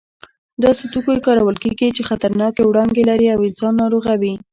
[0.63, 4.33] داسې توکي کارول کېږي چې خطرناکې وړانګې لري او انسان ناروغوي.